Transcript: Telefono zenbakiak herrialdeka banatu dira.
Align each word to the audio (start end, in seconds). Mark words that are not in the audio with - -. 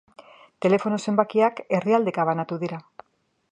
Telefono 0.65 0.99
zenbakiak 1.09 1.61
herrialdeka 1.79 2.25
banatu 2.33 2.61
dira. 2.67 2.83